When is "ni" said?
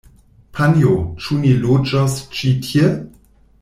1.43-1.53